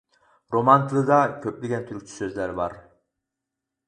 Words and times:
رومان 0.53 0.85
تىلىدا 0.93 1.19
كۆپلىگەن 1.43 1.85
تۈركچە 1.89 2.13
سۆزلەر 2.13 2.55
بار. 2.61 2.79